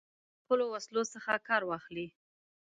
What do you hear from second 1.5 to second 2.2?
واخلي.